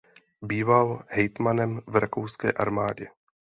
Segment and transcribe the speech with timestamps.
[0.41, 3.07] Býval hejtmanem v rakouské armádě.